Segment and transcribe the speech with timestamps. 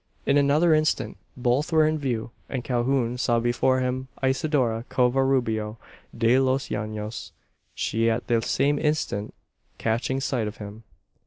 [0.25, 5.77] In another instant both were in view; and Calhoun saw before him Isidora Covarubio
[6.17, 7.33] de los Llanos;
[7.75, 9.35] she at the same instant
[9.77, 10.81] catching sight of him!